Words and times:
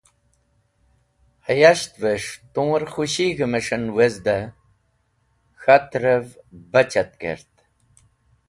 Hayasht’ves̃h 1.45 2.31
tumer 2.53 2.83
khũshig̃h 2.93 3.41
mes̃h 3.51 3.71
en 3.75 3.85
wezde 3.95 4.37
k̃hat’rev 5.61 6.25
bachat 6.71 7.11
kert. 7.21 7.53